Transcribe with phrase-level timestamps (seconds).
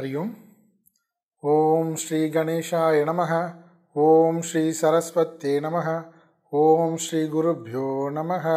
[0.00, 0.30] हरि ओम्
[1.42, 3.30] ॐ श्रीगणेशाय नमः
[3.96, 5.88] ॐ श्रीसरस्वत्यै नमः
[6.52, 8.48] ॐ श्रीगुरुभ्यो नमः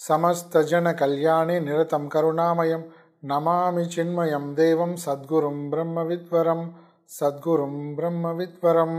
[0.00, 2.82] समस्तजनकल्याणे निरतं करुणामयं
[3.24, 6.62] नमामि चिन्मयं देवं सद्गुरुं ब्रह्मविद्वरं
[7.10, 8.98] சத்குரும் பிரம்மவித்வரம்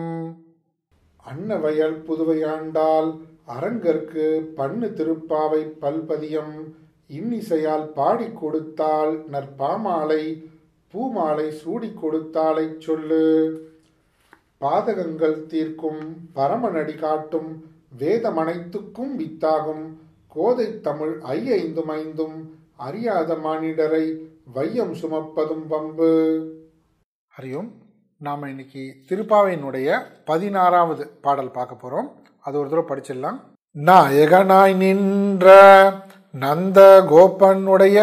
[1.25, 3.09] அன்னவயல் புதுவையாண்டால்
[3.47, 4.23] அரங்கற்கு
[4.57, 6.55] பண்ணு திருப்பாவை பல்பதியம்
[7.09, 10.23] இன்னிசையால் பாடிக் கொடுத்தால் நற்பாமாலை
[10.94, 13.22] பூமாலை சூடிக் கொடுத்தாலை சொல்லு.
[14.60, 16.02] பாதகங்கள் தீர்க்கும்
[16.34, 17.48] பரமநடி காட்டும்
[17.98, 19.84] வேதமனைத்துக்கும் வித்தாகும்
[20.34, 22.36] கோதை தமிழ் ஐயைந்தும் ஐந்தும்
[22.76, 24.04] அறியாத மானிடரை
[24.52, 26.10] வையம் சுமப்பதும் பம்பு
[27.34, 27.70] ஹரியோம்
[28.20, 29.88] நாம் இன்னைக்கு திருப்பாவையினுடைய
[30.24, 32.08] பதினாறாவது பாடல் பார்க்க போகிறோம்
[32.40, 33.38] அது ஒரு தடவை படிச்சிடலாம்.
[33.78, 35.48] நாயகனாய் நின்ற
[36.32, 36.78] நந்த
[37.10, 37.98] கோபனுடைய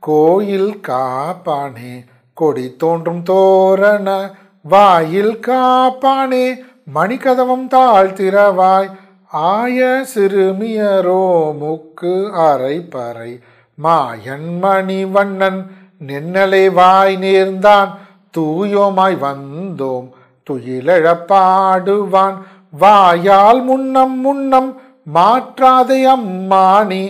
[0.00, 1.94] கோயில் காப்பானே
[2.34, 6.46] கொடி தோன்றும் தோரண வாயில் காப்பானே
[6.94, 8.90] மணிக்கதவம் தாழ்த்திரவாய்.
[9.26, 11.24] ஆய சிறுமியரோ
[11.60, 13.38] முக்கு அரை பறை.
[13.82, 15.60] மாயன் மணிவண்ணன்
[16.06, 17.90] நின்னலை வாய் நேர்ந்தான்.
[18.38, 20.08] தூயோமாய் வந்தோம்
[20.50, 22.36] துயிலழப்பாடுவான்.
[22.78, 24.70] வாயால் முன்னம் முன்னம்
[25.14, 27.04] மாற்றாதே அம்மானி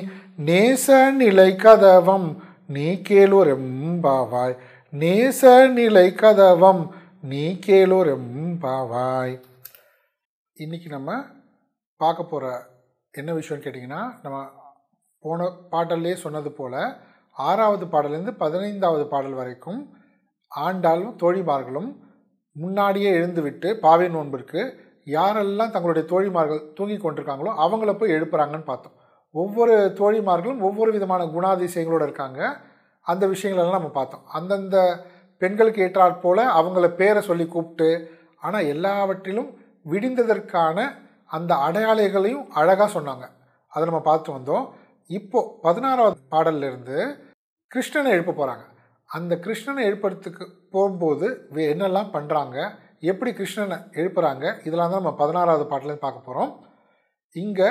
[0.47, 2.29] நேச நிலை கதவம்
[2.67, 4.57] நீ கேளுரெம்பாவாய்
[4.95, 6.83] நேச நிலை கதவம்
[7.21, 9.33] நீ கேளுரெம்பாவாய்
[10.57, 11.17] இன்றைக்கி நம்ம
[12.01, 12.51] பார்க்க போகிற
[13.15, 14.39] என்ன விஷயம்னு கேட்டிங்கன்னா நம்ம
[15.19, 16.79] போன பாடல்லே சொன்னது போல்
[17.37, 19.81] ஆறாவது பாடலேருந்து பதினைந்தாவது பாடல் வரைக்கும்
[20.53, 21.91] ஆண்டாலும் தோழிமார்களும்
[22.57, 24.61] முன்னாடியே எழுந்துவிட்டு பாவை நோன்பிற்கு
[25.07, 28.97] யாரெல்லாம் தங்களுடைய தோழிமார்கள் தூங்கி கொண்டிருக்காங்களோ அவங்கள போய் எழுப்புறாங்கன்னு பார்த்தோம்.
[29.31, 32.41] ஒவ்வொரு தோழிமார்களும் ஒவ்வொரு விதமான குணாதிசயங்களோடு இருக்காங்க.
[33.07, 34.25] அந்த விஷயங்களெல்லாம் நம்ம பார்த்தோம்.
[34.39, 34.77] அந்தந்த
[35.43, 37.89] பெண்களுக்கு ஏற்றாற் போல் அவங்கள பேரை சொல்லி கூப்பிட்டு
[38.45, 39.51] ஆனால் எல்லாவற்றிலும்
[39.87, 40.79] விடிந்ததற்கான
[41.37, 43.27] அந்த அடையாளைகளையும் அழகாக சொன்னாங்க.
[43.73, 44.67] அதை நம்ம பார்த்து வந்தோம்.
[45.11, 46.99] இப்போது பதினாறாவது பாடல்லேருந்து
[47.71, 48.65] கிருஷ்ணனை எழுப்ப போகிறாங்க
[49.11, 50.45] அந்த கிருஷ்ணனை எழுப்புறதுக்கு
[50.75, 51.27] போகும்போது
[51.73, 52.57] என்னெல்லாம் பண்ணுறாங்க
[53.11, 56.53] எப்படி கிருஷ்ணனை எழுப்புறாங்க இதெல்லாம் தான் நம்ம பதினாறாவது பாட்டிலேருந்து பார்க்க போகிறோம்
[57.37, 57.69] இங்கே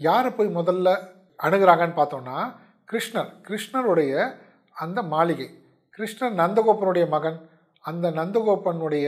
[0.00, 0.88] யாரை போய் முதல்ல
[1.38, 2.38] அணுகிறாங்கன்னு பார்த்தோன்னா
[2.90, 3.30] கிருஷ்ணர்.
[3.46, 4.14] கிருஷ்ணருடைய
[4.76, 5.48] அந்த மாளிகை.
[5.96, 7.38] கிருஷ்ணன் நந்தகோபனுடைய மகன்.
[7.84, 9.06] அந்த நந்தகோபனுடைய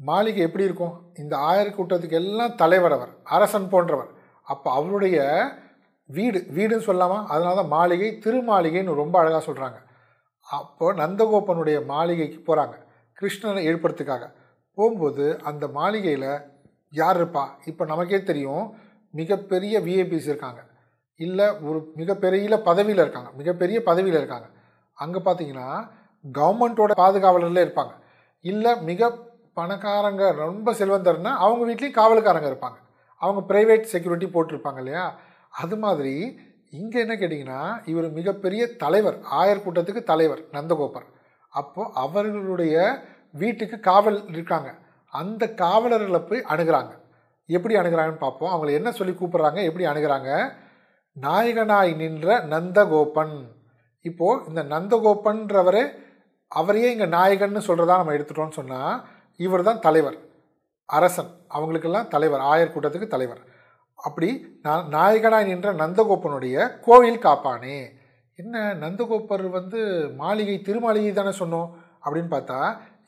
[0.00, 0.94] மாளிகை எப்படி இருக்கும்?
[1.14, 4.10] இந்த ஆயிரம் கூட்டத்துக்கு எல்லாம் தலைவர் அவர் அரசன் போன்றவர்.
[4.52, 5.18] அப்போ அவருடைய
[6.10, 7.18] வீடு வீடுன்னு சொல்லாமா?
[7.32, 9.78] அதனால தான் மாளிகை திருமாளிகைன்னு ரொம்ப அழகாக சொல்கிறாங்க
[10.46, 12.76] அப்போ நந்தகோபனுடைய மாளிகைக்கு போகிறாங்க
[13.18, 14.24] கிருஷ்ணனை ஏற்படுத்துக்காக
[14.78, 16.30] போகும்போது அந்த மாளிகையில்
[16.92, 17.44] யார் இருப்பா?
[17.70, 18.64] இப்போ நமக்கே தெரியும்
[19.10, 20.60] மிகப்பெரிய விஐபிஸ் இருக்காங்க.
[21.20, 24.48] இல்லை ஒரு மிகப்பெரிய பதவியில் இருக்காங்க மிகப்பெரிய பதவியில் இருக்காங்க.
[25.02, 25.68] அங்கே பார்த்தீங்கன்னா
[26.24, 27.92] கவர்மெண்ட்டோட பாதுகாவலர்ல இருப்பாங்க.
[28.44, 29.10] இல்லை மிக
[29.58, 32.78] பணக்காரங்க ரொம்ப செல்வந்தர்னா அவங்க வீட்லேயும் காவலுக்காரங்க இருப்பாங்க.
[33.22, 35.04] அவங்க ப்ரைவேட் செக்யூரிட்டி போட்டிருப்பாங்க இல்லையா?
[35.62, 36.14] அது மாதிரி
[36.70, 41.06] இங்கே என்ன கேட்டிங்கன்னா இவர் மிகப்பெரிய தலைவர் ஆயர் கூட்டத்துக்கு தலைவர் நந்தகோபர்.
[41.52, 42.74] அப்போது அவர்களுடைய
[43.32, 44.70] வீட்டுக்கு காவல் இருக்காங்க.
[45.12, 46.92] அந்த காவலர்களை போய் அணுகிறாங்க.
[47.56, 49.60] எப்படி அணுகிறாங்கன்னு பார்ப்போம் அவங்களை என்ன சொல்லி கூப்பிட்றாங்க?
[49.68, 50.30] எப்படி அணுகிறாங்க?
[51.16, 53.34] நாயகனாய் நின்ற நந்தகோபன்.
[54.08, 55.84] இப்போது இந்த நந்தகோபன்றவரே
[56.52, 58.94] அவரையே இங்கே நாயகன்னு சொல்கிறதா நம்ம எடுத்துட்டோம்னு சொன்னால்
[59.40, 60.18] இவர் தான் தலைவர்.
[60.88, 61.30] அரசன்.
[61.48, 62.42] அவங்களுக்கெல்லாம் தலைவர்.
[62.52, 63.42] ஆயர் கூட்டத்துக்கு தலைவர்.
[63.98, 64.28] அப்படி
[64.62, 66.56] நான் நாயகனாய் நின்ற நந்தகோப்பனுடைய
[66.86, 67.78] கோவில் காப்பானே.
[68.38, 69.80] என்ன நந்தகோப்பர் வந்து
[70.22, 71.68] மாளிகை திருமாளிகை தானே சொன்னோம்
[72.04, 72.58] அப்படின்னு பார்த்தா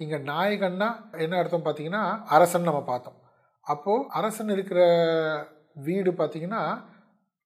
[0.02, 0.88] இங்கே நாயகன்னா
[1.24, 2.04] என்ன அர்த்தம் பார்த்தீங்கன்னா
[2.36, 3.18] அரசன் நம்ம பார்த்தோம்.
[3.66, 4.80] அப்போது அரசன் இருக்கிற
[5.86, 6.62] வீடு பார்த்தீங்கன்னா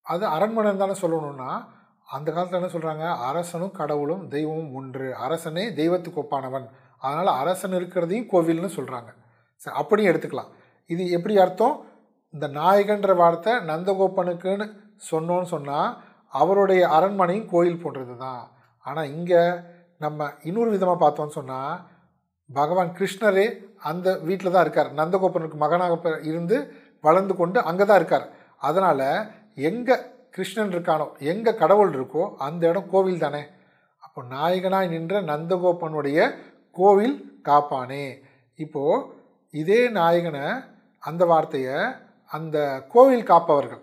[0.07, 1.51] அது அரண்மனை தானே சொல்லணும்னா
[2.09, 5.07] அந்த காலத்தில் என்ன சொல்கிறாங்க அரசனும் கடவுளும் தெய்வமும் ஒன்று.
[5.27, 6.67] அரசனே தெய்வத்துக்கு ஒப்பானவன்.
[7.03, 9.11] அதனால் அரசன் இருக்கிறதையும் கோவில்னு சொல்கிறாங்க
[9.63, 10.51] சரி அப்படியும் எடுத்துக்கலாம்.
[10.91, 11.77] இது எப்படி அர்த்தம்?
[12.35, 14.67] இந்த நாயகன்ற வார்த்தை நந்தகோப்பனுக்குன்னு
[15.11, 15.91] சொன்னோன்னு சொன்னால்
[16.41, 18.43] அவருடைய அரண்மனையும் கோயில் போன்றது தான்
[18.87, 19.43] ஆனால் இங்கே
[20.05, 21.77] நம்ம இன்னொரு விதமாக பார்த்தோன்னு சொன்னால்
[22.51, 23.47] பகவான் கிருஷ்ணரே
[23.91, 24.91] அந்த வீட்டில் தான் இருக்கார்.
[25.01, 26.57] நந்தகோப்பனுக்கு மகனாக இருந்து
[27.07, 28.27] வளர்ந்து கொண்டு அங்கே தான் இருக்கார்.
[28.69, 29.09] அதனால்
[29.71, 29.97] எங்கே
[30.37, 33.43] கிருஷ்ணன் இருக்கானோ எங்கே கடவுள் இருக்கோ அந்த இடம் கோவில் தானே.
[34.05, 36.19] அப்போ நாயகனாய் நின்ற நந்தகோப்பனுடைய
[36.79, 37.17] கோவில்
[37.49, 38.05] காப்பானே.
[38.65, 39.05] இப்போது
[39.55, 40.45] இதே நாயகனை
[41.03, 41.77] அந்த வார்த்தையை
[42.31, 42.57] அந்த
[42.95, 43.83] கோவில் காப்பவர்கள்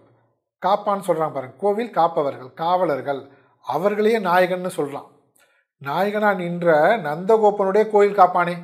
[0.62, 3.22] காப்பான்னு சொல்கிறாங்க பாருங்க கோவில் காப்பவர்கள் காவலர்கள்
[3.66, 5.10] அவர்களையே நாயகன்னு சொல்கிறான்
[5.82, 6.76] நாயகனா நின்ற
[7.08, 8.56] நந்தகோப்பனுடைய கோவில் காப்பானே.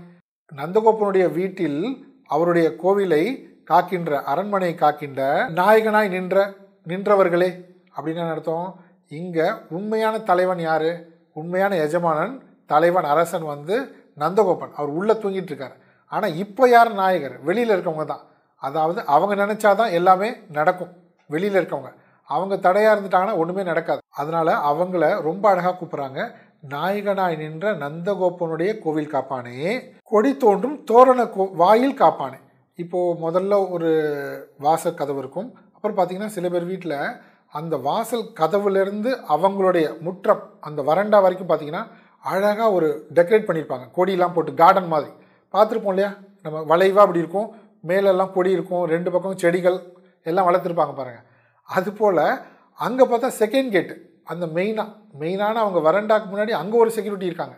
[0.51, 1.81] நந்தகோப்பனுடைய வீட்டில்
[2.33, 3.23] அவருடைய கோவிலை
[3.71, 5.21] காக்கின்ற அரண்மனை காக்கின்ற
[5.59, 6.37] நாயகனாய் நின்ற
[6.91, 7.49] நின்றவர்களே.
[7.99, 8.67] அப்படின்னு அர்த்தம்?
[9.19, 10.91] இங்கே உண்மையான தலைவன் யார்?
[11.33, 12.33] உண்மையான எஜமானன்
[12.65, 13.75] தலைவன் அரசன் வந்து
[14.17, 14.73] நந்தகோபன்.
[14.75, 15.75] அவர் உள்ளே தூங்கிட்டு இருக்கார்.
[16.11, 17.35] ஆனால் இப்போ யார் நாயகர்?
[17.47, 18.23] வெளியில் இருக்கவங்க தான்.
[18.61, 20.91] அதாவது அவங்க நினச்சாதான் எல்லாமே நடக்கும்.
[21.29, 21.91] வெளியில் இருக்கவங்க.
[22.29, 24.01] அவங்க தடையாக இருந்துட்டாங்கன்னா ஒன்றுமே நடக்காது.
[24.21, 26.19] அதனால் அவங்கள ரொம்ப அழகாக கூப்பிட்றாங்க.
[26.69, 29.57] நாயகனாய் நின்ற நந்தகோபனுடைய கோவில் காப்பானே.
[30.03, 32.39] கொடி தோன்றும் தோரண கோ வாயில் காப்பானே.
[32.75, 33.89] இப்போது முதல்ல ஒரு
[34.59, 35.49] வாசல் கதவு இருக்கும்.
[35.75, 36.97] அப்புறம் பார்த்திங்கன்னா சில பேர் வீட்டில்
[37.53, 41.83] அந்த வாசல் கதவுலேருந்து அவங்களுடைய முற்றம் அந்த வரண்டா வரைக்கும் பார்த்தீங்கன்னா
[42.23, 42.87] அழகாக ஒரு
[43.17, 43.85] டெக்கரேட் பண்ணியிருப்பாங்க.
[43.95, 45.11] கொடியெல்லாம் போட்டு கார்டன் மாதிரி.
[45.53, 46.11] பார்த்துருப்போம் இல்லையா?
[46.45, 47.47] நம்ம வளைவாக அப்படி இருக்கும்.
[47.89, 48.83] மேலெல்லாம் கொடி இருக்கும்.
[48.93, 49.77] ரெண்டு பக்கம் செடிகள்
[50.29, 51.25] எல்லாம் வளர்த்துருப்பாங்க பாருங்கள்
[51.69, 52.23] அதுபோல்
[52.79, 53.95] அங்கே பார்த்தா செகண்ட் கேட்டு
[54.31, 54.89] அந்த மெயினாக
[55.21, 57.55] மெயினான அவங்க வரண்டாக்கு முன்னாடி அங்கே ஒரு செக்யூரிட்டி இருக்காங்க.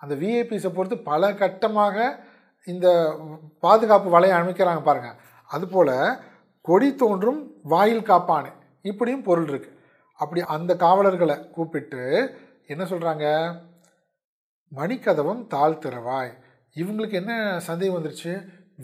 [0.00, 1.96] அந்த விஐபிஸை பொறுத்து பல கட்டமாக
[2.66, 2.86] இந்த
[3.64, 5.16] பாதுகாப்பு வலையை அமைக்கிறாங்க பாருங்கள்
[5.50, 5.94] அதுபோல்
[6.68, 7.40] கொடி தோன்றும்
[7.72, 8.50] வாயில் காப்பானே.
[8.90, 9.78] இப்படியும் பொருள் இருக்குது
[10.20, 12.02] அப்படி அந்த காவலர்களை கூப்பிட்டு
[12.72, 13.26] என்ன சொல்கிறாங்க
[14.72, 16.30] மணிக்கதவம் தாழ் திறவாய்.
[16.76, 17.32] இவங்களுக்கு என்ன
[17.68, 18.32] சந்தேகம் வந்துருச்சு?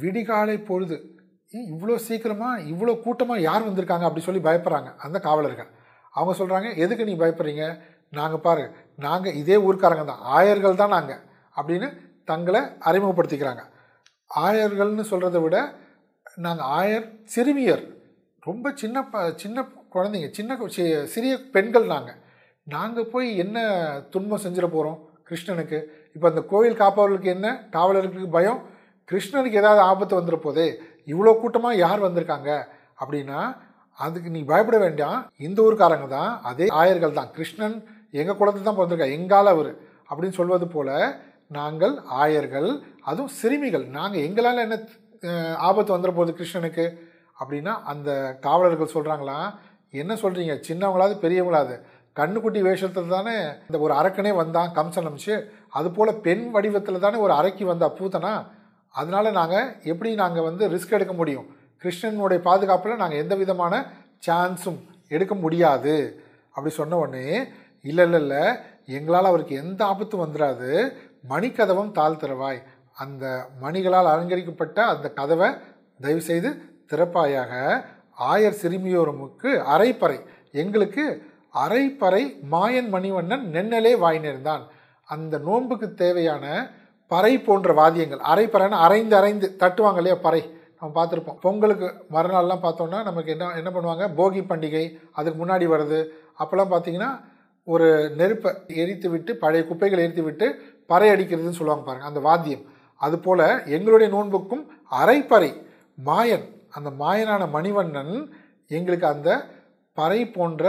[0.03, 0.97] விடிகாலை பொழுது.
[1.73, 4.07] இவ்வளோ சீக்கிரமாக இவ்வளோ கூட்டமாக யார் வந்திருக்காங்க?
[4.09, 5.71] அப்படி சொல்லி பயப்படுறாங்க அந்த காவலர்கள்.
[6.15, 7.65] அவங்க சொல்கிறாங்க எதுக்கு நீ பயப்படுறீங்க?
[8.19, 8.65] நாங்கள் பாரு
[9.07, 10.23] நாங்கள் இதே ஊர்க்காரங்க தான்.
[10.37, 11.23] ஆயர்கள் தான் நாங்கள்
[11.57, 11.89] அப்படின்னு
[12.31, 13.63] தங்களை அறிமுகப்படுத்திக்கிறாங்க.
[14.31, 15.59] ஆயர்கள்னு சொல்கிறத விட
[16.47, 17.85] நாங்கள் ஆயர் சிறுமியர்.
[18.49, 20.57] ரொம்ப சின்ன ப சின்ன குழந்தைங்க சின்ன
[21.15, 22.19] சிறிய பெண்கள் நாங்கள்
[22.75, 23.59] நாங்கள் போய் என்ன
[24.15, 24.99] துன்பம் செஞ்சிட போகிறோம்
[25.29, 25.79] கிருஷ்ணனுக்கு?
[26.15, 27.49] இப்போ அந்த கோயில் காப்பவர்களுக்கு என்ன?
[27.77, 28.61] காவலர்களுக்கு பயம்?
[29.11, 30.67] கிருஷ்ணனுக்கு ஏதாவது ஆபத்து வந்துட போதே
[31.13, 32.51] இவ்வளோ கூட்டமாக யார் வந்திருக்காங்க?
[33.03, 33.41] அப்படின்னா
[33.99, 35.19] அதுக்கு நீ பயப்பட வேண்டாம்.
[35.47, 37.31] இந்த ஊருக்காரங்க தான் அதே ஆயர்கள் தான்.
[37.37, 37.77] கிருஷ்ணன்
[38.21, 39.73] எங்கள் குலத்தை தான் பிறந்திருக்கா எங்கால் அவர்?
[40.11, 40.95] அப்படின்னு சொல்வது போல்
[41.59, 42.69] நாங்கள் ஆயர்கள்
[43.11, 43.87] அதுவும் சிறுமிகள்.
[43.99, 44.79] நாங்கள் எங்களால் என்ன
[45.69, 46.87] ஆபத்து வந்துட போகுது கிருஷ்ணனுக்கு?
[47.41, 48.11] அப்படின்னா அந்த
[48.47, 49.39] காவலர்கள் சொல்கிறாங்களா
[49.91, 51.77] என்ன சொல்கிறீங்க சின்னவங்களாவது பெரியவங்களாவது.
[52.17, 55.45] கண்ணுக்குட்டி வேஷத்தில் தானே இந்த ஒரு அரக்கனே வந்தான் கம்சன் அமிச்சு.
[55.69, 58.47] அதுபோல் பெண் வடிவத்தில் தானே ஒரு அரைக்கி வந்தா பூத்தனா?
[58.91, 61.57] அதனால் நாங்கள் எப்படி நாங்கள் வந்து ரிஸ்க் எடுக்க முடியும்?
[61.83, 63.93] கிருஷ்ணனுடைய பாதுகாப்பில் நாங்கள் எந்த விதமான
[64.27, 66.23] சான்ஸும் எடுக்க முடியாது.
[66.51, 67.47] அப்படி சொன்ன உடனே
[67.83, 68.57] இல்லை இல்லை இல்லை
[68.87, 70.93] எங்களால் அவருக்கு எந்த ஆபத்தும் வந்துடாது
[71.29, 72.63] மணிக்கதவம் தாழ் திறவாய்
[72.93, 75.51] அந்த மணிகளால் அலங்கரிக்கப்பட்ட அந்த கதவை
[76.01, 76.51] தயவுசெய்து
[76.93, 77.85] திறப்பாயாக.
[78.33, 80.19] ஆயர் சிறுமியோரமுக்கு அரைப்பறை.
[80.63, 81.05] எங்களுக்கு
[81.65, 82.23] அரைப்பறை
[82.53, 84.63] மாயன் மணிவண்ணன் நென்னலே வாய் நேர்ந்தான்.
[85.09, 86.45] அந்த நோன்புக்கு தேவையான
[87.07, 90.43] பறை போன்ற வாத்தியங்கள் அரைப்பறைன்னு அரைந்து அரைந்து தட்டுவாங்க இல்லையா பறை
[90.81, 91.39] நம்ம பார்த்துருப்போம்.
[91.45, 94.05] பொங்கலுக்கு மறுநாள்லாம் பார்த்தோன்னா நமக்கு என்ன என்ன பண்ணுவாங்க?
[94.19, 96.01] போகி பண்டிகை அதுக்கு முன்னாடி வருது
[96.41, 97.11] அப்போல்லாம் பார்த்தீங்கன்னா
[97.65, 97.87] ஒரு
[98.19, 98.51] நெருப்பை
[98.83, 100.47] எரித்து விட்டு பழைய குப்பைகளை எரித்து விட்டு
[100.87, 102.63] பறை அடிக்கிறதுன்னு சொல்லுவாங்க பாருங்கள் அந்த வாத்தியம்.
[103.01, 103.45] அதுபோல்
[103.77, 104.63] எங்களுடைய நோன்புக்கும்
[105.01, 105.51] அரைப்பறை
[106.05, 108.15] மாயன் அந்த மாயனான மணிவண்ணன்
[108.71, 109.31] எங்களுக்கு அந்த
[109.99, 110.65] பறை போன்ற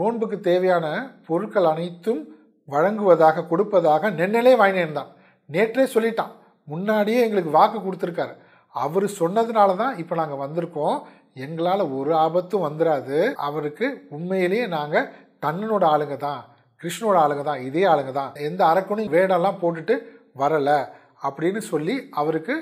[0.00, 0.86] நோன்புக்கு தேவையான
[1.26, 2.22] பொருட்கள் அனைத்தும்
[2.68, 5.12] வழங்குவதாக கொடுப்பதாக நென்னலே வாங்கினேன்
[5.48, 6.32] நேற்றே சொல்லிட்டான்.
[6.68, 8.34] முன்னாடியே எங்களுக்கு வாக்கு கொடுத்துருக்காரு.
[8.74, 10.96] அவர் சொன்னதுனால தான் இப்போ நாங்கள் வந்திருக்கோம்.
[11.44, 15.08] எங்களால் ஒரு ஆபத்தும் வந்துடாது அவருக்கு உண்மையிலேயே நாங்கள்
[15.44, 16.40] கண்ணனோட ஆளுங்க தான்
[16.80, 18.32] கிருஷ்ணனோட ஆளுங்க தான் இதே ஆளுங்க தான்.
[18.48, 19.94] எந்த அரக்கனும் வேடெல்லாம் போட்டுட்டு
[20.42, 20.78] வரலை
[21.26, 22.54] அப்படின்னு சொல்லி அவருக்கு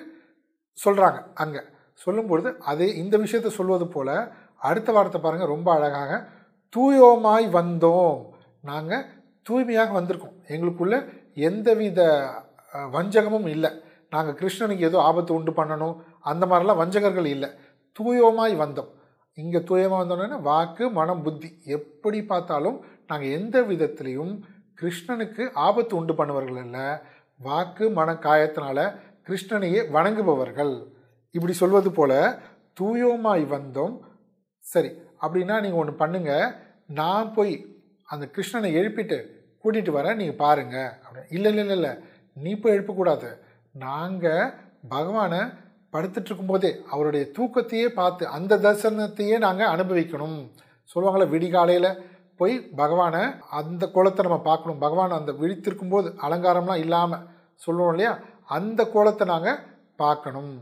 [0.78, 1.62] சொல்கிறாங்க அங்கே.
[2.02, 4.17] சொல்லும்பொழுது அதே இந்த விஷயத்தை சொல்வது போல்
[4.69, 6.13] அடுத்த வாரத்தை பாருங்கள் ரொம்ப அழகாக
[6.77, 8.19] தூயோமாய் வந்தோம்.
[8.70, 9.05] நாங்கள்
[9.48, 10.36] தூய்மையாக வந்திருக்கோம்.
[10.55, 10.94] எங்களுக்குள்ள
[11.48, 12.01] எந்தவித
[12.94, 13.70] வஞ்சகமும் இல்லை.
[14.15, 15.96] நாங்கள் கிருஷ்ணனுக்கு ஏதோ ஆபத்து உண்டு பண்ணணும்
[16.31, 17.51] அந்த மாதிரிலாம் வஞ்சகர்கள் இல்லை.
[17.98, 18.91] தூயோமாய் வந்தோம்.
[19.39, 21.48] இங்கே தூயமாக வந்தோன்னா வாக்கு மனம் புத்தி.
[21.77, 22.79] எப்படி பார்த்தாலும்
[23.10, 24.34] நாங்கள் எந்த விதத்துலேயும்
[24.81, 26.86] கிருஷ்ணனுக்கு ஆபத்து உண்டு பண்ணுவர்கள் இல்லை.
[27.41, 28.79] வாக்கு மன காயத்தினால
[29.29, 30.74] கிருஷ்ணனையே வணங்குபவர்கள்.
[31.34, 32.19] இப்படி சொல்வது போல்
[32.81, 33.94] தூயோமாய் வந்தோம்.
[34.64, 34.91] சரி
[35.22, 36.55] அப்படின்னா நீங்கள் ஒன்று பண்ணுங்கள்
[36.86, 37.55] நான் போய்
[38.08, 39.19] அந்த கிருஷ்ணனை எழுப்பிட்டு
[39.62, 40.76] கூட்டிகிட்டு வரேன் நீங்கள் பாருங்க.
[41.05, 41.32] அப்படின்னு.
[41.36, 41.93] இல்லை இல்லை இல்லை இல்லை.
[42.32, 43.29] நீ போய் எழுப்பக்கூடாது.
[43.74, 44.53] நாங்கள்
[44.88, 45.41] பகவானை
[45.93, 50.38] படுத்துட்ருக்கும்போதே அவருடைய தூக்கத்தையே பார்த்து அந்த தரிசனத்தையே நாங்கள் அனுபவிக்கணும்.
[50.94, 51.91] சொல்லுவாங்களே விடிகாலையில்
[52.36, 54.79] போய் பகவானை அந்த கோலத்தை நம்ம பார்க்கணும்.
[54.79, 58.12] பகவான் அந்த விழித்திருக்கும் போது அலங்காரம்லாம் இல்லாமல் சொல்லுவோம் இல்லையா?
[58.56, 59.60] அந்த கோலத்தை நாங்கள்
[59.96, 60.53] பார்க்கணும்.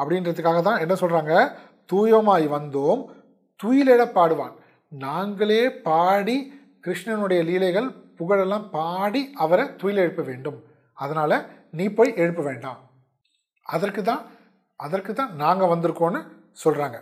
[0.00, 1.34] அப்படின்றதுக்காக தான் என்ன சொல்கிறாங்க
[1.92, 3.02] தூயமாய் வந்தோம்
[3.60, 4.54] துயிலிட பாடுவான்.
[4.92, 6.36] நாங்களே பாடி
[6.84, 7.88] கிருஷ்ணனுடைய லீலைகள்
[8.18, 10.58] புகழெல்லாம் பாடி அவரை துயில் எழுப்ப வேண்டும்.
[10.98, 11.36] அதனால்
[11.78, 12.80] நீ போய் எழுப்ப வேண்டாம்.
[13.74, 14.22] அதற்கு தான்
[14.80, 16.20] அதற்கு தான் நாங்கள் வந்திருக்கோன்னு
[16.62, 16.98] சொல்கிறாங்க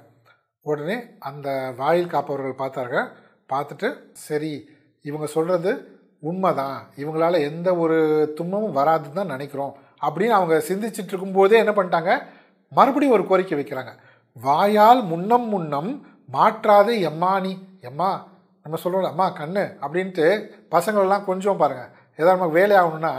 [0.66, 0.96] உடனே
[1.28, 1.48] அந்த
[1.80, 3.06] வாயில் காப்பவர்கள் பார்த்தார்கள்.
[3.52, 3.88] பார்த்துட்டு
[4.26, 4.52] சரி
[5.04, 5.70] இவங்க சொல்கிறது
[6.30, 6.78] உண்மைதான்.
[7.02, 7.98] இவங்களால எந்த ஒரு
[8.38, 9.74] துன்பமும் வராதுன்னு தான் நினைக்கிறோம்.
[10.06, 12.12] அப்படின்னு அவங்க சிந்திச்சிட்டு இருக்கும்போதே என்ன பண்ணிட்டாங்க?
[12.72, 13.92] மறுபடியும் ஒரு கோரிக்கை வைக்கிறாங்க.
[14.36, 15.90] வாயால் முன்னம் முன்னம்
[16.32, 18.10] மாற்றாதே எம்மானி எம்மா
[18.62, 20.26] நம்ம சொல்கிறோம் அம்மா கண்ணு அப்படின்ட்டு
[20.74, 23.12] பசங்களெல்லாம் கொஞ்சம் பாருங்கள் ஏதாவது நமக்கு வேலை ஆகணும்னா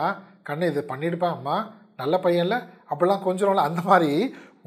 [0.49, 1.55] கண்ணு இது பண்ணிடுப்பா அம்மா
[1.95, 2.55] நல்ல பையன்ல
[2.89, 4.11] அப்படிலாம் கொஞ்சம்ல அந்த மாதிரி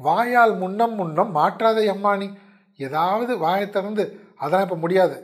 [0.07, 2.27] வாயால் முன்னம் முன்னம் மாற்றாத எம்மானி
[2.75, 4.03] ஏதாவது வாயை திறந்து
[4.37, 5.15] அதெல்லாம் இப்போ முடியாது.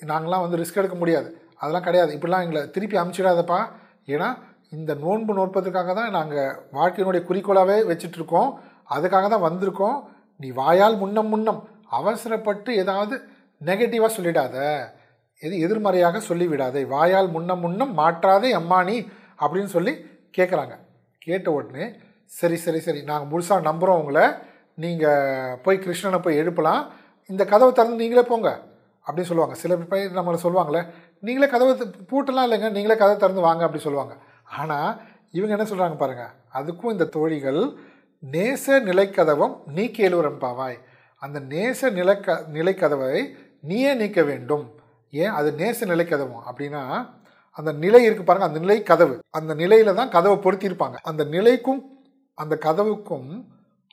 [0.00, 1.28] நாங்களாம் வந்து ரிஸ்க் எடுக்க முடியாது.
[1.56, 2.10] அதெல்லாம் கிடையாது.
[2.16, 3.60] இப்படிலாம் எங்களை திருப்பி அமுச்சிடாதப்பா.
[4.06, 4.28] ஏன்னா
[4.70, 8.50] இந்த நோன்பு நோற்பதற்காக தான் நாங்கள் வாழ்க்கையினுடைய குறிக்கோளாகவே வச்சுட்ருக்கோம்.
[8.96, 9.98] அதுக்காக தான் வந்திருக்கோம்.
[10.40, 11.60] நீ வாயால் முன்னம் முன்னம்
[11.98, 13.14] அவசரப்பட்டு ஏதாவது
[13.60, 14.56] நெகட்டிவாக சொல்லிடாத.
[15.42, 16.82] எது எதிர்மறையாக சொல்லிவிடாதே.
[16.94, 18.96] வாயால் முன்னம் முன்னம் மாற்றாதே அம்மானி
[19.42, 19.92] அப்படின்னு சொல்லி
[20.36, 20.74] கேட்குறாங்க
[21.26, 21.84] கேட்ட உடனே
[22.38, 24.24] சரி சரி சரி நாங்கள் முழுசாக நம்புகிறோம் உங்களை.
[24.84, 26.82] நீங்கள் போய் கிருஷ்ணனை போய் எழுப்பலாம்.
[27.30, 28.48] இந்த கதவை திறந்து நீங்களே போங்க
[29.06, 29.56] அப்படின்னு சொல்லுவாங்க.
[29.62, 30.82] சில பேர் நம்மளை சொல்லுவாங்களே
[31.26, 34.14] நீங்களே கதவை பூட்டெல்லாம் பூட்டலாம் இல்லைங்க நீங்களே கதவை திறந்து வாங்க அப்படி சொல்லுவாங்க.
[34.60, 34.90] ஆனால்
[35.36, 37.60] இவங்க என்ன சொல்கிறாங்க பாருங்கள் அதுக்கும் இந்த தோழிகள்
[38.26, 40.78] நேச நிலைக்கதவம் நீ கேளுரம்பாவாய்.
[41.18, 44.80] அந்த நேச நிலைக்க நிலைக்கதவை நீயே நீக்க வேண்டும்.
[45.10, 45.28] ஏன்?
[45.28, 47.10] அது நேச நிலைக்கதவும் அப்படின்னா
[47.50, 49.18] அந்த நிலை இருக்கு பாருங்க அந்த நிலை கதவு.
[49.30, 50.94] அந்த நிலையில தான் கதவை பொருத்தியிருப்பாங்க.
[51.02, 51.98] அந்த நிலைக்கும்
[52.34, 53.44] அந்த கதவுக்கும்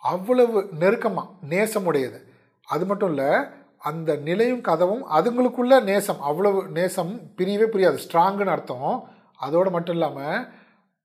[0.02, 2.20] அவ்வளவு நெருக்கமாக நேசமுடையது.
[2.66, 3.46] அது மட்டும் இல்லை
[3.78, 6.22] அந்த நிலையும் கதவும் அதுங்களுக்குள்ள நேசம்.
[6.22, 7.98] அவ்வளவு நேசம் பிரியவே புரியாது.
[8.08, 9.04] ஸ்ட்ராங்குன்னு அர்த்தம்.
[9.38, 10.48] அதோடு மட்டும் இல்லாமல்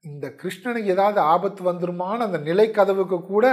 [0.04, 3.46] இந்த கிருஷ்ணனுக்கு ஏதாவது ஆபத்து வந்துருமான்னு அந்த நிலை கதவுக்கு கூட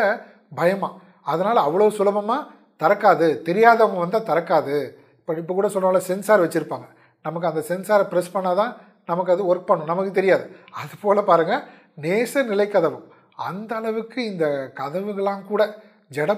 [0.56, 0.89] பயமா.
[1.22, 2.48] அதனால் அவ்வளோ சுலபமாக
[2.82, 3.27] திறக்காது.
[3.48, 4.75] தெரியாதவங்க வந்தால் திறக்காது.
[5.20, 6.88] இப்போ இப்போ கூட சொன்னால சென்சார் வச்சுருப்பாங்க.
[7.25, 8.74] நமக்கு அந்த சென்சாரை ப்ரெஸ் பண்ணால் தான்
[9.06, 9.92] நமக்கு அது ஒர்க் பண்ணும்.
[9.92, 10.46] நமக்கு தெரியாது.
[10.82, 11.63] அது போல் பாருங்கள்
[12.06, 13.00] நேச நிலை கதவு.
[13.50, 14.46] அந்த அளவுக்கு இந்த
[14.80, 15.63] கதவுகள்லாம் கூட
[16.12, 16.34] ஜட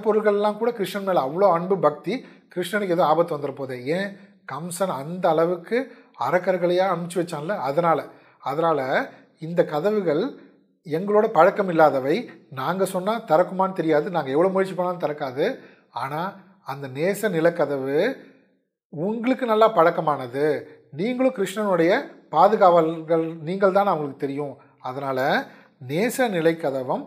[0.61, 2.13] கூட கிருஷ்ணன் மேலே அவ்வளோ அன்பு பக்தி
[2.53, 3.77] கிருஷ்ணனுக்கு ஏதோ ஆபத்து வந்துட போதே.
[3.97, 4.09] ஏன்?
[4.51, 5.77] கம்சன் அந்த அளவுக்கு
[6.27, 7.55] அறக்கர்களையாக அனுப்பிச்சி வச்சான்ல.
[7.69, 8.03] அதனால்
[8.49, 8.83] அதனால்
[9.47, 10.23] இந்த கதவுகள்
[10.85, 12.15] எங்களோட பழக்கம் இல்லாதவை.
[12.59, 14.07] நாங்கள் சொன்னால் திறக்குமான்னு தெரியாது.
[14.15, 15.45] நாங்கள் எவ்வளோ முயற்சி பண்ணாலும் திறக்காது.
[16.03, 16.31] ஆனால்
[16.71, 17.99] அந்த நேச நிலக்கதவு
[18.93, 20.45] உங்களுக்கு நல்லா பழக்கமானது.
[20.99, 21.91] நீங்களும் கிருஷ்ணனுடைய
[22.35, 24.53] பாதுகாவல்கள் நீங்கள் தான் அவங்களுக்கு தெரியும்.
[24.87, 25.25] அதனால்
[25.91, 27.03] நேச நிலைக்கதவம்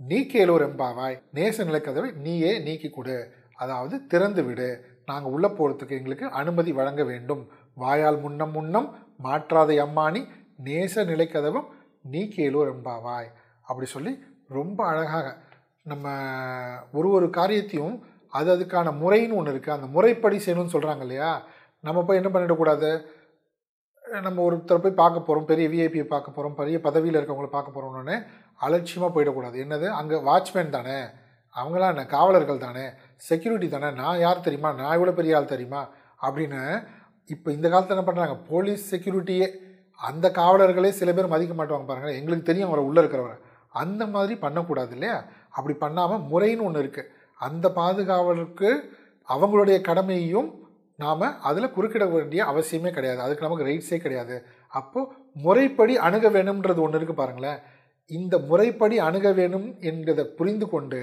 [0.00, 3.18] நீ கேளூர் எம்பாவாய் நேச நிலைக்கதவை நீயே நீக்கி கொடு.
[3.62, 4.68] அதாவது திறந்து விடு.
[5.10, 7.42] நாங்கள் உள்ளே போகிறதுக்கு எங்களுக்கு அனுமதி வழங்க வேண்டும்.
[7.82, 8.88] வாயால் முன்னம் முன்னம்
[9.26, 10.22] மாற்றாத அம்மானி.
[10.68, 11.66] நேச நிலைக்கதவம்
[12.10, 13.28] நீ கேளூர் எம்பாவாய்
[13.62, 14.12] அப்படி சொல்லி
[14.48, 15.36] ரொம்ப அழகாக
[15.82, 16.06] நம்ம
[16.92, 17.96] ஒரு ஒரு காரியத்தையும்
[18.32, 21.30] அது அதுக்கான முறைன்னு ஒன்று இருக்குது அந்த முறைப்படி செய்யணும்னு சொல்கிறாங்க இல்லையா?
[21.84, 22.90] நம்ம போய் என்ன பண்ணிடக்கூடாது
[24.22, 28.16] நம்ம ஒருத்தர் போய் பார்க்க போகிறோம் பெரிய விஐபியை பார்க்க போகிறோம் பெரிய பதவியில் இருக்கவங்களை பார்க்க போகிறோம்னு
[28.60, 29.86] அலட்சியமாக போயிடக்கூடாது என்னது?
[29.90, 30.98] அங்கே வாட்ச்மேன் தானே?
[31.56, 32.06] அவங்களாம் என்ன?
[32.06, 32.84] காவலர்கள் தானே?
[33.16, 33.90] செக்யூரிட்டி தானே?
[33.90, 34.72] நான் யார் தெரியுமா?
[34.72, 35.82] நான் இவ்வளோ பெரிய ஆள் தெரியுமா?
[36.22, 36.60] அப்படின்னு
[37.30, 39.46] இப்போ இந்த காலத்தில் என்ன பண்ணுறாங்க போலீஸ் செக்யூரிட்டியே
[40.00, 43.36] அந்த காவலர்களே சில பேர் மதிக்க மாட்டாங்க பாருங்கள் எங்களுக்கு தெரியும் அவரை உள்ளே இருக்கிறவரை.
[43.82, 45.16] அந்த மாதிரி பண்ணக்கூடாது இல்லையா?
[45.50, 47.10] அப்படி பண்ணாமல் முறைன்னு ஒன்று இருக்குது
[47.40, 48.70] அந்த பாதுகாவலருக்கு
[49.28, 50.48] அவங்களுடைய கடமையையும்
[50.96, 53.20] நாம் அதில் குறுக்கிட வேண்டிய அவசியமே கிடையாது.
[53.20, 54.36] அதுக்கு நமக்கு ரைட்ஸே கிடையாது.
[54.68, 55.10] அப்போது
[55.44, 57.58] முறைப்படி அணுக வேணும்ன்றது ஒன்று இருக்குது பாருங்களேன்.
[58.10, 61.00] இந்த முறைப்படி அணுக வேணும் என்கிறத புரிந்து கொண்டு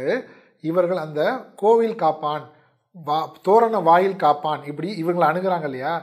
[0.61, 1.21] இவர்கள் அந்த
[1.55, 2.45] கோவில் காப்பான்
[2.95, 5.93] வா தோரண வாயில் காப்பான் இப்படி இவங்களை அணுகிறாங்க இல்லையா?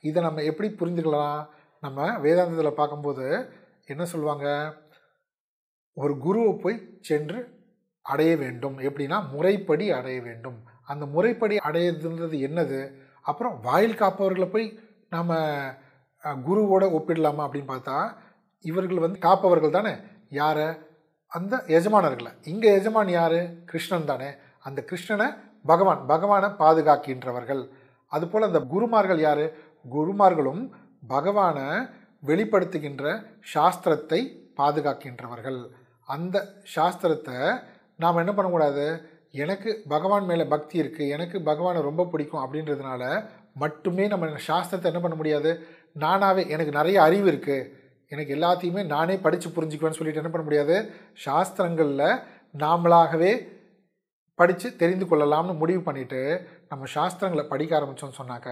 [0.00, 1.40] இதை நம்ம எப்படி புரிந்துக்கலாம்?
[1.80, 3.50] நம்ம வேதாந்தத்தில் பார்க்கும்போது
[3.86, 4.74] என்ன சொல்லுவாங்க?
[5.92, 7.48] ஒரு குருவை போய் சென்று
[8.02, 8.78] அடைய வேண்டும்.
[8.78, 10.62] எப்படின்னா முறைப்படி அடைய வேண்டும்.
[10.86, 12.94] அந்த முறைப்படி அடையிறதுன்றது என்னது?
[13.22, 14.78] அப்புறம் வாயில் காப்பவர்களை போய்
[15.10, 15.34] நம்ம
[16.24, 18.16] குருவோட ஒப்பிடலாமா அப்படின்னு பார்த்தா
[18.60, 19.94] இவர்கள் வந்து காப்பவர்கள் தானே?
[20.28, 20.66] யாரை?
[21.26, 22.32] அந்த எஜமானர்களை.
[22.42, 23.64] இங்கே எஜமான் யார்?
[23.64, 24.30] கிருஷ்ணன் தானே.
[24.58, 27.68] அந்த கிருஷ்ணனை பகவான் பகவானை பாதுகாக்கின்றவர்கள்.
[28.06, 29.52] அதுபோல் அந்த குருமார்கள் யார்?
[29.90, 30.70] குருமார்களும்
[31.02, 31.66] பகவானை
[32.26, 33.04] வெளிப்படுத்துகின்ற
[33.54, 34.20] சாஸ்திரத்தை
[34.58, 35.60] பாதுகாக்கின்றவர்கள்.
[36.08, 36.36] அந்த
[36.74, 37.38] சாஸ்திரத்தை
[38.02, 38.86] நாம் என்ன பண்ணக்கூடாது?
[39.44, 43.02] எனக்கு பகவான் மேலே பக்தி இருக்குது எனக்கு பகவானை ரொம்ப பிடிக்கும் அப்படின்றதுனால
[43.62, 45.50] மட்டுமே நம்ம சாஸ்திரத்தை என்ன பண்ண முடியாது?
[46.04, 47.68] நானாவே எனக்கு நிறைய அறிவு இருக்குது
[48.12, 50.76] எனக்கு எல்லாத்தையுமே நானே படித்து புரிஞ்சுக்குவேன்னு சொல்லிட்டு என்ன பண்ண முடியாது?
[51.24, 52.20] சாஸ்திரங்களில்
[52.62, 53.32] நாமளாகவே
[54.38, 56.20] படித்து தெரிந்து கொள்ளலாம்னு முடிவு பண்ணிவிட்டு
[56.68, 58.50] நம்ம சாஸ்திரங்களை படிக்க ஆரம்பித்தோம்னு சொன்னாக்க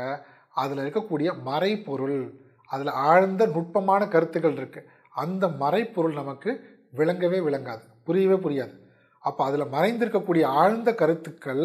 [0.62, 2.20] அதில் இருக்கக்கூடிய மறைப்பொருள்
[2.70, 4.88] அதில் ஆழ்ந்த நுட்பமான கருத்துக்கள் இருக்குது
[5.22, 6.50] அந்த மறைப்பொருள் நமக்கு
[6.98, 7.84] விளங்கவே விளங்காது.
[8.06, 8.74] புரியவே புரியாது.
[9.24, 11.64] அப்போ அதில் மறைந்திருக்கக்கூடிய ஆழ்ந்த கருத்துக்கள்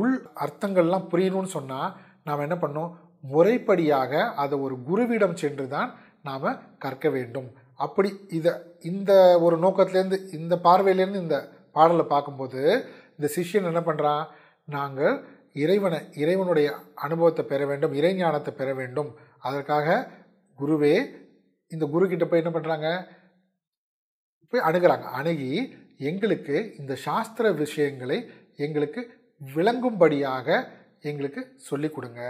[0.00, 1.92] உள் அர்த்தங்கள்லாம் புரியணும்னு சொன்னால்
[2.26, 2.90] நாம் என்ன பண்ணோம்
[3.24, 5.90] முறைப்படியாக அதை ஒரு குருவிடம் சென்று தான்
[6.28, 7.48] நாம் கற்க வேண்டும்.
[7.84, 8.52] அப்படி இதை
[8.90, 9.12] இந்த
[9.46, 11.38] ஒரு நோக்கத்துலேருந்து இந்த பார்வையிலேருந்து இந்த
[11.76, 12.60] பாடலை பார்க்கும்போது
[13.16, 14.24] இந்த சிஷ்யன் என்ன பண்ணுறான்
[14.68, 15.16] நாங்கள்
[15.64, 16.68] இறைவனை இறைவனுடைய
[17.06, 19.10] அனுபவத்தை பெற வேண்டும் இறைஞானத்தை பெற வேண்டும்.
[19.48, 19.96] அதற்காக
[20.58, 20.94] குருவே
[21.72, 22.88] இந்த குரு கிட்ட போய் என்ன பண்ணுறாங்க
[24.52, 25.06] போய் அணுகிறாங்க.
[25.18, 25.52] அணுகி
[26.10, 28.18] எங்களுக்கு இந்த சாஸ்திர விஷயங்களை
[28.66, 29.00] எங்களுக்கு
[29.40, 30.48] விளங்கும்படியாக
[31.08, 32.22] எங்களுக்கு சொல்லிக் கொடுங்க.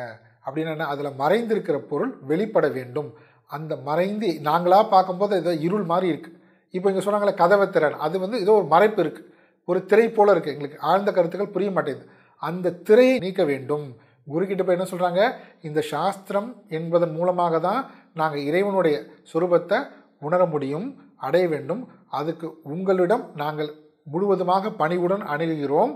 [0.47, 3.11] அப்படின்னா அதில் மறைந்திருக்கிற பொருள் வெளிப்பட வேண்டும்.
[3.57, 6.37] அந்த மறைந்து நாங்களாக பார்க்கும்போது ஏதோ இருள் மாதிரி இருக்குது
[6.75, 7.99] இப்போ இங்கே சொன்னாங்களே கதவை திறன்.
[8.07, 9.29] அது வந்து ஏதோ ஒரு மறைப்பு இருக்குது
[9.69, 12.07] ஒரு திரை போல் இருக்குது எங்களுக்கு ஆழ்ந்த கருத்துக்கள் புரிய மாட்டேங்குது.
[12.43, 13.87] அந்த திரையை நீக்க வேண்டும்.
[14.27, 15.23] குருக்கிட்ட போய் என்ன சொல்கிறாங்க
[15.69, 17.81] இந்த சாஸ்திரம் என்பதன் மூலமாக தான்
[18.21, 18.97] நாங்கள் இறைவனுடைய
[19.31, 19.79] சுரூபத்தை
[20.27, 20.87] உணர முடியும்
[21.27, 21.83] அடைய வேண்டும்.
[22.19, 23.71] அதுக்கு உங்களிடம் நாங்கள்
[24.13, 25.95] முழுவதுமாக பணிவுடன் அணுகுகிறோம்.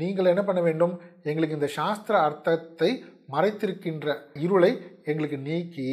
[0.00, 0.92] நீங்கள் என்ன பண்ண வேண்டும்?
[1.28, 2.90] எங்களுக்கு இந்த சாஸ்திர அர்த்தத்தை
[3.34, 4.70] மறைத்திருக்கின்ற இருளை
[5.10, 5.88] எங்களுக்கு நீக்கி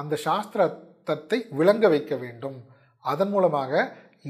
[0.00, 2.58] அந்த சாஸ்திர அர்த்தத்தை விளங்க வைக்க வேண்டும்.
[3.04, 3.82] அதன் மூலமாக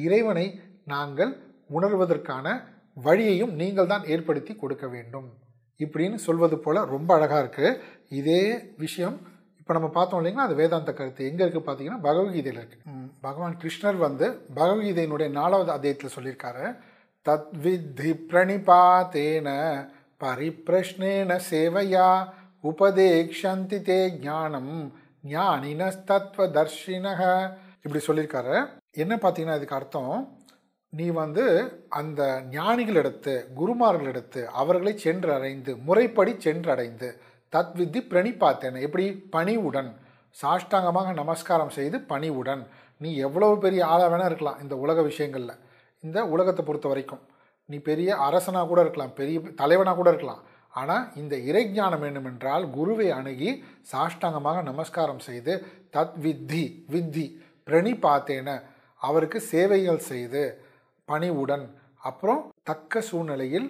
[0.04, 0.46] இறைவனை
[0.92, 1.32] நாங்கள்
[1.76, 2.46] உணர்வதற்கான
[2.96, 5.28] வழியையும் நீங்கள் தான் ஏற்படுத்தி கொடுக்க வேண்டும்.
[5.80, 7.78] இப்படின்னு சொல்வது போல் ரொம்ப அழகாக இருக்குது
[8.20, 8.42] இதே
[8.84, 9.16] விஷயம்
[9.60, 12.84] இப்போ நம்ம பார்த்தோம் இல்லைங்கன்னா அது வேதாந்த கருத்து எங்கே இருக்குது பார்த்தீங்கன்னா பகவத்கீதையில் இருக்குது
[13.26, 14.26] பகவான் கிருஷ்ணர் வந்து
[14.58, 16.64] பகவத்கீதையினுடைய நாலாவது அத்தியத்தில் சொல்லியிருக்காரு.
[17.26, 19.48] தத்வித்தி பிரணிபாத்தேன
[20.20, 22.08] பரிப்பிரஷ்னேன சேவையா
[22.70, 24.74] உபதேக்ஷந்தி தே ஞானம்
[25.32, 27.20] ஞானினஸ்தத்வதர்ஷினக.
[27.84, 28.56] இப்படி சொல்லியிருக்காரு.
[29.02, 30.14] என்ன பார்த்தீங்கன்னா இதுக்கு அர்த்தம்?
[30.92, 31.44] நீ வந்து
[31.88, 37.08] அந்த ஞானிகளிடத்து குருமார்களிடத்து அவர்களை சென்றடைந்து முறைப்படி சென்றடைந்து
[37.52, 39.06] தத்வித்தி பிரணிபாத்தேன எப்படி?
[39.30, 39.90] பணிவுடன்.
[40.42, 42.62] சாஷ்டாங்கமாக நமஸ்காரம் செய்து பணிவுடன்.
[43.00, 45.54] நீ எவ்வளவு பெரிய ஆளாக வேணால் இருக்கலாம் இந்த உலக விஷயங்களில்.
[46.04, 47.22] இந்த உலகத்தை பொறுத்த வரைக்கும்.
[47.68, 50.42] நீ பெரிய அரசனாக கூட இருக்கலாம் பெரிய தலைவனாக கூட இருக்கலாம்.
[50.74, 53.50] ஆனால் இந்த இறைஞானம் வேண்டுமென்றால் குருவை அணுகி
[53.92, 55.54] சாஷ்டாங்கமாக நமஸ்காரம் செய்து
[55.96, 57.26] தத் வித்தி வித்தி
[57.66, 58.60] பிரணிபாத்தேன
[59.02, 60.44] அவருக்கு சேவைகள் செய்து
[61.04, 61.64] பணிவுடன்.
[61.98, 63.68] அப்புறம் தக்க சூழ்நிலையில்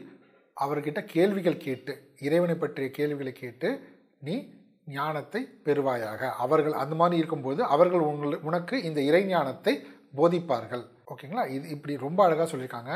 [0.57, 3.69] அவர்கிட்ட கேள்விகள் கேட்டு இறைவனை பற்றிய கேள்விகளை கேட்டு
[4.19, 4.35] நீ
[4.85, 6.31] ஞானத்தை பெறுவாயாக.
[6.45, 9.75] அவர்கள் அந்த மாதிரி இருக்கும்போது அவர்கள் உங்கள் உனக்கு இந்த இறைஞானத்தை
[10.17, 10.85] போதிப்பார்கள்.
[11.13, 11.45] ஓகேங்களா?
[11.49, 12.95] இது இப்படி ரொம்ப அழகாக சொல்லியிருக்காங்க.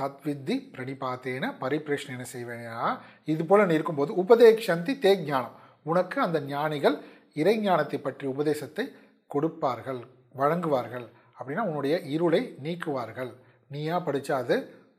[0.00, 2.98] தத்வித்தி பிரணிபாத்தேன பரிபிரஷ்னேன செய்வேனா.
[3.24, 5.56] இது போல் நீ இருக்கும்போது உபதேக்ஷந்தி தே ஞானம்.
[5.82, 6.96] உனக்கு அந்த ஞானிகள்
[7.34, 8.84] இறைஞானத்தை பற்றிய உபதேசத்தை
[9.26, 10.00] கொடுப்பார்கள்
[10.36, 11.06] வழங்குவார்கள்.
[11.38, 13.32] அப்படின்னா உன்னுடைய இருளை நீக்குவார்கள்.
[13.70, 14.56] நீயா படித்தா அது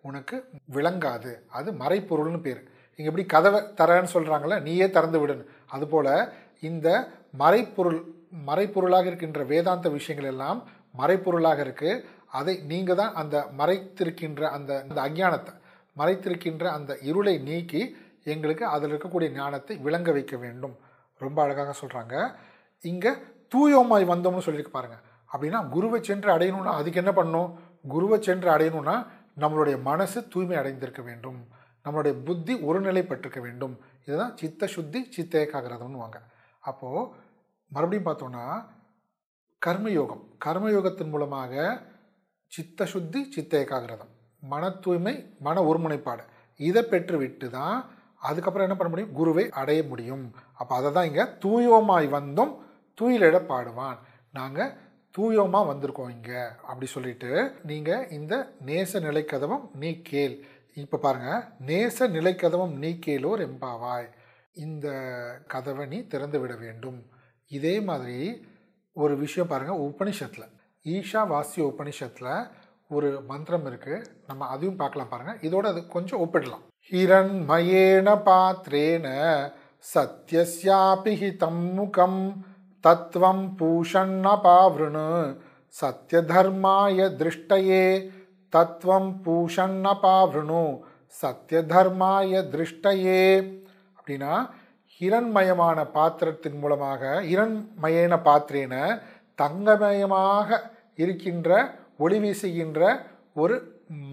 [0.08, 0.36] உனக்கு
[0.75, 1.32] விளங்காது.
[1.58, 2.62] அது மறைப்பொருள்னு பேர்.
[2.99, 5.45] இங்கே எப்படி கதவை தரேன்னு சொல்கிறாங்களே நீயே திறந்து விடுன்னு.
[5.75, 6.12] அதுபோல்
[6.69, 6.88] இந்த
[7.41, 7.99] மறைப்பொருள்
[8.49, 10.60] மறைப்பொருளாக இருக்கின்ற வேதாந்த விஷயங்கள் எல்லாம்
[10.99, 12.01] மறைப்பொருளாக இருக்குது
[12.39, 15.53] அதை நீங்கள் தான் அந்த மறைத்திருக்கின்ற அந்த அந்த அஞ்ஞானத்தை
[15.95, 17.82] மறைத்திருக்கின்ற அந்த இருளை நீக்கி
[18.34, 20.75] எங்களுக்கு அதில் இருக்கக்கூடிய ஞானத்தை விளங்க வைக்க வேண்டும்.
[21.21, 22.15] ரொம்ப அழகாக சொல்கிறாங்க
[22.84, 23.12] இங்கே
[23.53, 27.49] தூயோமாய் வந்தோம்னு சொல்லியிருக்கு பாருங்கள் அப்படின்னா குருவை சென்று அடையணும்னா அதுக்கு என்ன பண்ணணும்
[27.88, 29.08] குருவை சென்று அடையணும்னா
[29.39, 31.48] நம்மளுடைய மனசு தூய்மை அடைந்திருக்க வேண்டும்.
[31.86, 33.80] நம்மளுடைய புத்தி ஒருநிலைப்பட்டிருக்க வேண்டும்.
[34.06, 36.22] இதுதான் சித்த சுத்தி சித்த ஏகாகிரதம்னு
[36.60, 37.08] அப்போது
[37.68, 38.65] மறுபடியும் பார்த்தோன்னா
[39.65, 40.24] கர்மயோகம்.
[40.46, 41.82] கர்மயோகத்தின் மூலமாக
[42.48, 44.12] சித்த சுத்தி சித்த ஏகாகிரதம்.
[44.39, 46.22] மன தூய்மை மன ஒருமுனைப்பாடு.
[46.56, 49.13] இதை பெற்றுவிட்டு தான் அதுக்கப்புறம் என்ன பண்ண முடியும்?
[49.13, 50.34] குருவை அடைய முடியும்.
[50.54, 52.65] அப்போ அதை தான் இங்கே தூயோமாய் வந்தும்
[53.02, 53.98] தூயிலிட பாடுவான்.
[54.32, 54.78] நாங்கள்
[55.15, 57.32] தூயமாக வந்திருக்கோம் இங்கே அப்படி சொல்லிட்டு
[57.69, 58.34] நீங்கள் இந்த
[58.69, 60.36] நேச நிலைக்கதவம் நீ கேள்
[60.78, 64.08] இப்போ பாருங்கள் நேச நிலைக்கதவம் நீ கேளோர் எம்பாவாய்
[64.56, 64.88] இந்த
[65.48, 67.00] கதவை நீ திறந்து விட வேண்டும்.
[67.52, 68.17] இதே மாதிரி
[68.95, 70.48] ஒரு விஷயம் பாருங்கள் உபனிஷத்தில்.
[70.86, 72.34] ஈஷா வாசிய உபனிஷத்தில்
[72.95, 76.63] ஒரு மந்திரம் இருக்குது நம்ம அதையும் பார்க்கலாம் பாருங்கள் இதோட அது கொஞ்சம் ஒப்பிடலாம்.
[76.91, 79.08] ஹிரண்மயேன பாத்திரேன
[79.86, 82.22] சத்யஸ்யாபிஹிதம் முகம்
[82.84, 85.08] தத்துவம் பூஷன்னபாவிருணு
[85.76, 87.84] சத்யதர்மாய திருஷ்டயே
[88.54, 90.63] தத்துவம் பூஷன்னபாவிருணு
[91.22, 93.24] சத்யதர்மாய திருஷ்டயே
[93.98, 94.34] அப்படின்னா
[95.02, 98.76] ஹிரண்மயமான பாத்திரத்தின் மூலமாக ஹிரண்மயேன பாத்திரேன
[99.42, 100.60] தங்கமயமாக
[100.98, 101.50] இருக்கின்ற
[101.98, 102.82] ஒளி வீசுகின்ற
[103.34, 103.56] ஒரு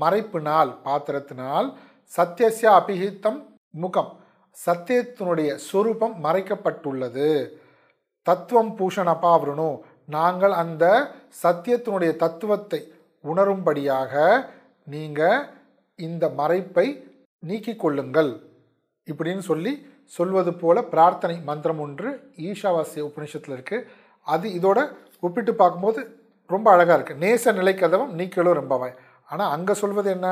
[0.01, 1.69] மறைப்பினால் பாத்திரத்தினால்
[2.13, 4.13] சத்தியசிய அபிஹித்தம் முகம்
[4.57, 7.29] சத்தியத்தினுடைய சொரூபம் மறைக்கப்பட்டுள்ளது.
[8.27, 9.69] தத்துவம் பூஷன் அபாவிரணு
[10.09, 10.85] நாங்கள் அந்த
[11.43, 12.81] சத்தியத்தினுடைய தத்துவத்தை
[13.25, 14.13] உணரும்படியாக
[14.87, 15.47] நீங்கள்
[15.99, 16.87] இந்த மறைப்பை
[17.43, 18.31] நீக்கிக் கொள்ளுங்கள்.
[19.09, 19.73] இப்படின்னு சொல்லி
[20.13, 22.11] சொல்வது போல பிரார்த்தனை மந்திரம் ஒன்று
[22.49, 23.87] ஈஷாவாசிய உபனிஷத்தில் இருக்குது
[24.27, 24.79] அது இதோட
[25.21, 26.01] ஒப்பிட்டு பார்க்கும்போது
[26.51, 28.97] ரொம்ப அழகாக இருக்குது நேச நிலை கதவம் நீக்கலும் ரொம்பவாய்
[29.29, 30.29] ஆனால் அங்கே சொல்வது என்ன?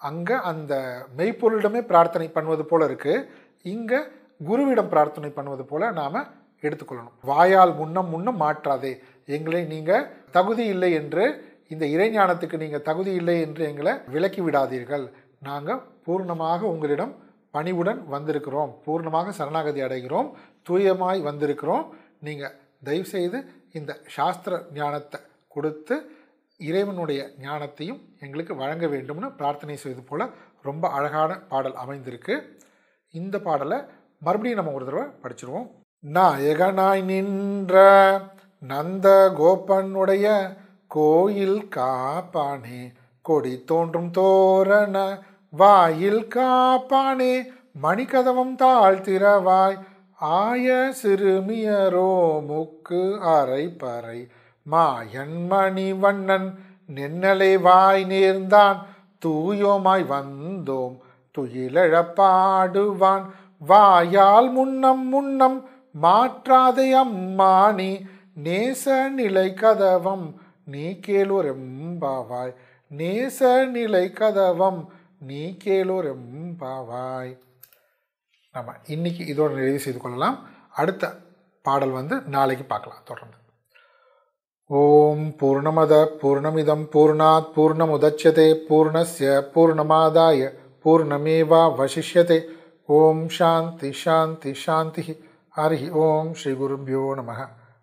[0.00, 0.74] அங்கே அந்த
[1.16, 3.26] மெய்ப்பொருளிடமே பிரார்த்தனை பண்ணுவது போல இருக்குது
[3.64, 3.98] இங்கே
[4.46, 6.20] குருவிடம் பிரார்த்தனை பண்ணுவது போல் நாம்
[6.66, 7.16] எடுத்துக்கொள்ளணும்.
[7.30, 8.92] வாயால் முன்னம் முன்னம் மாற்றாதே.
[9.36, 11.24] எங்களை நீங்கள் தகுதி இல்லை என்று
[11.72, 15.04] இந்த இறைஞானத்துக்கு நீங்கள் தகுதி இல்லை என்று எங்களை விலக்கி விடாதீர்கள்.
[15.48, 17.12] நாங்கள் பூர்ணமாக உங்களிடம்
[17.56, 18.70] பணிவுடன் வந்திருக்கிறோம்.
[18.84, 20.28] பூர்ணமாக சரணாகதி அடைகிறோம்.
[20.68, 21.84] தூயமாய் வந்திருக்கிறோம்.
[22.26, 23.38] நீங்கள் தயவுசெய்து
[23.78, 25.18] இந்த சாஸ்திர ஞானத்தை
[25.54, 25.96] கொடுத்து
[26.60, 30.24] இறைவனுடைய ஞானத்தையும் எங்களுக்கு வழங்க வேண்டும்னு பிரார்த்தனை செய்வது போல்
[30.68, 32.34] ரொம்ப அழகான பாடல் அமைந்திருக்கு.
[33.20, 33.78] இந்த பாடலை
[34.26, 35.68] மறுபடியும் நம்ம ஒரு தடவை படிச்சிருவோம்.
[36.10, 37.74] நாயகனாய் நின்ற
[38.58, 42.92] நந்த கோபனுடைய கோயில் காப்பானே.
[43.22, 45.18] கொடி தோன்றும் தோரண
[45.50, 47.42] வாயில் காப்பானே.
[47.82, 49.78] மணிக்கதவம் தாழ்த்திரவாய்
[50.14, 54.28] ஆய சிறுமியரோ முக்கு அரைப்பறை பறை.
[54.70, 56.58] மாயன் மணி வண்ணன்
[57.60, 58.76] வாய் நேர்ந்தான்.
[59.26, 60.98] தூயோமாய் வந்தோம்.
[61.38, 63.22] துயிலழப்பாடுவான்
[63.58, 68.06] வாயால் முன்னம் முன்னம் மாற்றாதையம்மானி
[68.42, 70.34] நேச நிலை கதவம்.
[70.64, 72.54] நீ கேளுரெம்பாவாய்.
[72.96, 74.92] நேச நிலை கதவம்.
[75.18, 77.38] நீ கேளுரெம்பாவாய்.
[78.52, 80.48] நம்ம இன்னைக்கு இதோட நிறைவு செய்து கொள்ளலாம்.
[80.70, 81.14] அடுத்த
[81.62, 83.36] பாடல் வந்து நாளைக்கு பார்க்கலாம் தொடர்ந்து.
[84.66, 92.44] ஓம் பூர்ணமத பூர்ணமிதம் பூர்ணாத் பூர்ணமுதட்சதே பூர்ணஸ்ய பூர்ணமாதாய பூர்ணமேவா வசிஷ்யதே
[92.86, 95.30] ஓம் சாந்தி சாந்தி சாந்தி.
[95.56, 97.32] ஹரி ஓம் ஸ்ரீ குருபியோ நம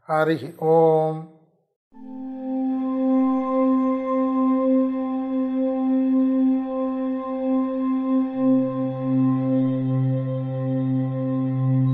[0.10, 1.20] ஹரி ஓம்.